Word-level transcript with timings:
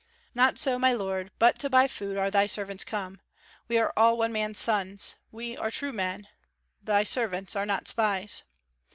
"Not 0.33 0.57
so, 0.57 0.79
my 0.79 0.93
lord, 0.93 1.29
but 1.37 1.59
to 1.59 1.69
buy 1.69 1.87
food 1.87 2.17
are 2.17 2.31
thy 2.31 2.47
servants 2.47 2.83
come. 2.83 3.21
We 3.67 3.77
are 3.77 3.93
all 3.95 4.17
one 4.17 4.31
man's 4.33 4.57
sons; 4.57 5.13
we 5.31 5.55
are 5.55 5.69
true 5.69 5.93
men; 5.93 6.27
thy 6.83 7.03
servants 7.03 7.55
are 7.55 7.67
not 7.67 7.87
spies." 7.87 8.41